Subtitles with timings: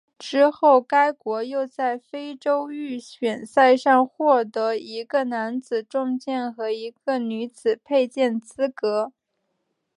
[0.17, 9.13] 之后该国又在非洲预选赛上获得一个男子重剑和一个女子佩剑资格。